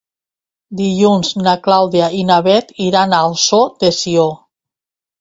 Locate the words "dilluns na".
0.79-1.53